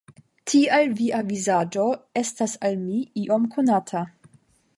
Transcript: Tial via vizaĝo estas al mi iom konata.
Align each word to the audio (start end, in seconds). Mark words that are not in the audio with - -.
Tial 0.51 0.95
via 1.01 1.19
vizaĝo 1.27 1.85
estas 2.23 2.57
al 2.71 2.81
mi 2.87 2.99
iom 3.27 3.47
konata. 3.59 4.05